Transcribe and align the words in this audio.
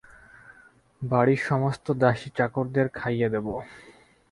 বাড়ির 1.01 1.41
সমস্ত 1.43 1.85
দাসী-চাকরদের 1.93 2.87
খাইয়ে 2.89 3.27
দেব। 3.29 3.47